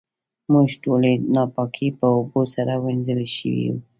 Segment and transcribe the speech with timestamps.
[0.51, 3.69] موږ ټولې ناپاکۍ په اوبو سره وېنځلی شو.